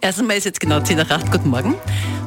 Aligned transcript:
Erstmal 0.00 0.36
ist 0.36 0.44
jetzt 0.44 0.60
genau 0.60 0.80
10 0.80 0.98
nach 0.98 1.10
8. 1.10 1.30
Guten 1.30 1.48
Morgen. 1.50 1.74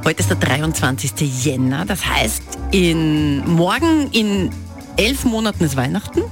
Heute 0.03 0.19
ist 0.21 0.29
der 0.29 0.37
23. 0.37 1.11
Jänner. 1.45 1.85
Das 1.85 2.05
heißt, 2.05 2.41
in 2.71 3.47
morgen 3.47 4.09
in 4.11 4.49
elf 4.95 5.25
Monaten 5.25 5.63
ist 5.63 5.75
Weihnachten. 5.75 6.21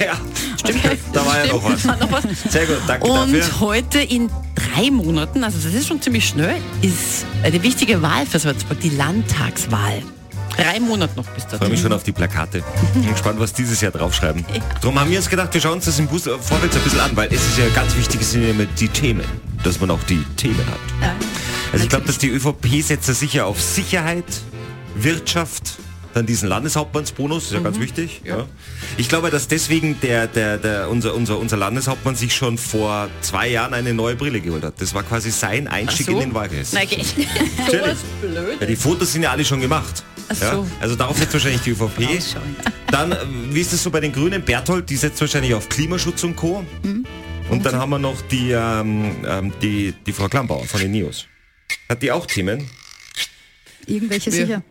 Ja, 0.00 0.14
stimmt. 0.58 0.80
Da 1.12 1.26
war 1.26 1.44
ja 1.44 1.52
noch 1.52 1.62
was. 1.62 1.86
War 1.86 1.96
noch 1.98 2.10
was. 2.10 2.24
Sehr 2.50 2.64
gut, 2.66 2.78
danke 2.86 3.06
Und 3.06 3.34
dafür. 3.34 3.60
heute 3.60 4.00
in 4.00 4.30
drei 4.54 4.90
Monaten, 4.90 5.44
also 5.44 5.58
das 5.62 5.74
ist 5.74 5.86
schon 5.86 6.00
ziemlich 6.00 6.26
schnell, 6.26 6.56
ist 6.80 7.26
eine 7.44 7.62
wichtige 7.62 8.00
Wahl 8.00 8.24
für 8.24 8.38
Salzburg, 8.38 8.80
die 8.80 8.88
Landtagswahl. 8.88 10.02
Drei 10.58 10.80
Monate 10.80 11.14
noch 11.14 11.26
bis 11.28 11.44
Ich 11.44 11.56
freue 11.56 11.68
mich 11.68 11.80
schon 11.80 11.92
auf 11.92 12.02
die 12.02 12.10
Plakate. 12.10 12.64
Bin 12.92 13.08
gespannt, 13.08 13.38
was 13.38 13.52
dieses 13.52 13.80
Jahr 13.80 13.92
draufschreiben. 13.92 14.44
Darum 14.80 14.98
haben 14.98 15.08
wir 15.08 15.18
uns 15.18 15.28
gedacht, 15.28 15.54
wir 15.54 15.60
schauen 15.60 15.74
uns 15.74 15.84
das 15.84 16.00
im 16.00 16.08
Bus 16.08 16.26
äh, 16.26 16.36
vorwärts 16.36 16.76
ein 16.76 16.82
bisschen 16.82 17.00
an, 17.00 17.16
weil 17.16 17.28
es 17.32 17.46
ist 17.46 17.58
ja 17.58 17.68
ganz 17.74 17.96
wichtig, 17.96 18.20
es 18.20 18.32
sind 18.32 18.42
ja 18.42 18.50
immer 18.50 18.64
die 18.64 18.88
Themen, 18.88 19.24
dass 19.62 19.80
man 19.80 19.90
auch 19.92 20.02
die 20.08 20.24
Themen 20.36 20.66
hat. 20.66 20.80
Ja. 21.00 21.14
Also 21.72 21.84
ich 21.84 21.88
glaube, 21.88 22.06
dass 22.06 22.18
die 22.18 22.28
ÖVP 22.30 22.82
setzt 22.82 23.06
ja 23.06 23.14
sicher 23.14 23.46
auf 23.46 23.62
Sicherheit, 23.62 24.24
Wirtschaft, 24.96 25.78
dann 26.14 26.26
diesen 26.26 26.48
Landeshauptmannsbonus, 26.48 27.44
ist 27.44 27.52
ja 27.52 27.60
ganz 27.60 27.78
wichtig. 27.78 28.22
Ja. 28.24 28.46
Ich 28.96 29.08
glaube, 29.08 29.30
dass 29.30 29.46
deswegen 29.46 30.00
der, 30.00 30.26
der, 30.26 30.58
der, 30.58 30.90
unser, 30.90 31.14
unser, 31.14 31.38
unser 31.38 31.56
Landeshauptmann 31.56 32.16
sich 32.16 32.34
schon 32.34 32.58
vor 32.58 33.08
zwei 33.20 33.48
Jahren 33.48 33.74
eine 33.74 33.94
neue 33.94 34.16
Brille 34.16 34.40
geholt 34.40 34.64
hat. 34.64 34.74
Das 34.80 34.92
war 34.94 35.04
quasi 35.04 35.30
sein 35.30 35.68
Einstieg 35.68 36.06
so? 36.06 36.12
in 36.12 36.18
den 36.18 36.34
Wahlkreis. 36.34 36.72
Natürlich. 36.72 37.14
blöd. 38.20 38.56
Ja, 38.60 38.66
die 38.66 38.76
Fotos 38.76 39.12
sind 39.12 39.22
ja 39.22 39.30
alle 39.30 39.44
schon 39.44 39.60
gemacht. 39.60 40.02
Ach 40.28 40.34
so. 40.34 40.44
Ja, 40.44 40.66
also 40.80 40.94
darauf 40.94 41.16
setzt 41.16 41.32
wahrscheinlich 41.32 41.62
die 41.62 41.70
ÖVP. 41.70 42.22
Dann, 42.90 43.12
äh, 43.12 43.16
wie 43.50 43.60
ist 43.60 43.72
es 43.72 43.82
so 43.82 43.90
bei 43.90 44.00
den 44.00 44.12
Grünen? 44.12 44.42
Berthold, 44.42 44.88
die 44.90 44.96
setzt 44.96 45.20
wahrscheinlich 45.20 45.54
auf 45.54 45.68
Klimaschutz 45.68 46.24
und 46.24 46.36
Co. 46.36 46.64
Mhm. 46.82 47.06
Und 47.50 47.64
dann 47.64 47.76
haben 47.76 47.90
wir 47.90 47.98
noch 47.98 48.20
die, 48.22 48.50
ähm, 48.50 49.24
ähm, 49.26 49.52
die, 49.62 49.94
die 50.06 50.12
Frau 50.12 50.28
Klambauer 50.28 50.64
von 50.64 50.80
den 50.80 50.90
NIOS. 50.90 51.26
Hat 51.88 52.02
die 52.02 52.12
auch 52.12 52.26
Themen? 52.26 52.68
Irgendwelche 53.86 54.30
sicher. 54.30 54.62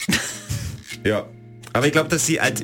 Ja. 1.04 1.28
Aber 1.74 1.88
ich 1.88 1.92
glaube, 1.92 2.10
dass 2.10 2.26
sie 2.26 2.40
alt 2.40 2.64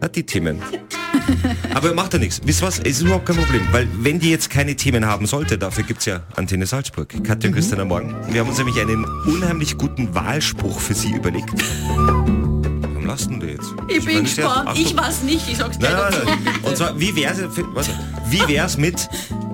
hat 0.00 0.16
die 0.16 0.24
Themen. 0.24 0.62
Aber 1.74 1.94
macht 1.94 2.12
ja 2.12 2.18
nichts. 2.18 2.40
Wisst 2.44 2.62
ihr 2.62 2.66
was? 2.66 2.78
Es 2.78 2.86
ist 2.98 3.02
überhaupt 3.02 3.26
kein 3.26 3.36
Problem. 3.36 3.62
Weil 3.72 3.88
wenn 4.00 4.18
die 4.18 4.30
jetzt 4.30 4.50
keine 4.50 4.76
Themen 4.76 5.06
haben 5.06 5.26
sollte, 5.26 5.58
dafür 5.58 5.84
gibt 5.84 6.00
es 6.00 6.06
ja 6.06 6.22
Antenne 6.36 6.66
Salzburg. 6.66 7.08
Katja 7.24 7.48
und 7.48 7.54
Christian 7.54 7.80
am 7.80 7.88
Morgen. 7.88 8.14
Wir 8.30 8.40
haben 8.40 8.48
uns 8.48 8.58
nämlich 8.58 8.80
einen 8.80 9.04
unheimlich 9.26 9.76
guten 9.78 10.14
Wahlspruch 10.14 10.78
für 10.80 10.94
sie 10.94 11.12
überlegt. 11.12 11.50
Warum 11.86 13.06
lassen 13.06 13.40
du 13.40 13.46
jetzt? 13.46 13.72
Ich 13.88 14.04
bin 14.04 14.14
meine, 14.16 14.28
sehr- 14.28 14.44
gespannt. 14.44 14.78
Ich 14.78 14.96
weiß 14.96 15.22
nicht, 15.22 15.48
ich 15.48 15.56
sag's 15.56 15.78
Nein, 15.78 15.90
gleich 15.92 16.10
nein, 16.10 16.12
dazu. 16.26 16.40
nein. 16.44 16.54
Und 16.62 16.76
zwar, 16.76 17.00
wie 17.00 17.16
wär's, 17.16 17.38
warte, 17.74 17.90
wie 18.28 18.48
wär's 18.48 18.76
mit 18.76 19.08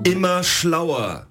immer 0.05 0.43
schlauer, 0.43 1.27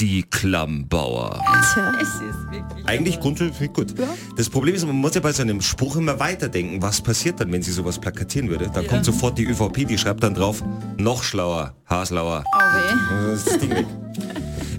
die 0.00 0.22
Klammbauer? 0.22 1.42
Tja. 1.74 1.92
Es 2.00 2.08
ist 2.08 2.50
wirklich. 2.50 2.86
Eigentlich 2.86 3.20
grundsätzlich 3.20 3.72
gut. 3.72 3.94
Das 4.36 4.48
Problem 4.48 4.74
ist, 4.74 4.86
man 4.86 4.96
muss 4.96 5.14
ja 5.14 5.20
bei 5.20 5.32
so 5.32 5.42
einem 5.42 5.60
Spruch 5.60 5.96
immer 5.96 6.18
weiterdenken, 6.18 6.80
was 6.80 7.00
passiert 7.00 7.40
dann, 7.40 7.52
wenn 7.52 7.62
sie 7.62 7.72
sowas 7.72 7.98
plakatieren 7.98 8.48
würde. 8.48 8.70
Dann 8.72 8.86
kommt 8.86 9.04
sofort 9.04 9.38
die 9.38 9.44
ÖVP, 9.44 9.86
die 9.86 9.98
schreibt 9.98 10.22
dann 10.22 10.34
drauf, 10.34 10.62
noch 10.96 11.22
schlauer, 11.22 11.74
haarslauer. 11.86 12.44
Oh. 12.54 13.30
Das 13.30 13.58
Ding 13.58 13.70
weg. 13.70 13.86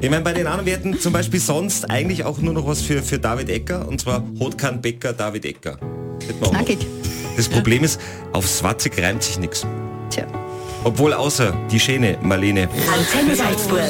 Ich 0.01 0.09
meine, 0.09 0.23
bei 0.23 0.33
den 0.33 0.47
anderen, 0.47 0.65
wir 0.65 0.73
hätten 0.73 0.99
zum 0.99 1.13
Beispiel 1.13 1.39
sonst 1.39 1.89
eigentlich 1.91 2.23
auch 2.23 2.39
nur 2.39 2.53
noch 2.53 2.65
was 2.65 2.81
für, 2.81 3.03
für 3.03 3.19
David 3.19 3.49
Ecker, 3.49 3.87
und 3.87 4.01
zwar 4.01 4.23
Hotkan 4.39 4.81
Becker, 4.81 5.13
David 5.13 5.45
Ecker. 5.45 5.77
Knackig. 6.41 6.79
Das 7.37 7.47
Problem 7.47 7.83
ist, 7.83 7.99
auf 8.33 8.47
Swatzig 8.47 8.99
reimt 9.01 9.21
sich 9.21 9.37
nichts. 9.37 9.65
Tja. 10.09 10.25
Obwohl 10.83 11.13
außer 11.13 11.53
die 11.71 11.79
Schäne, 11.79 12.17
Marlene. 12.21 12.67
Antenne 12.91 13.35
Salzburg. 13.35 13.81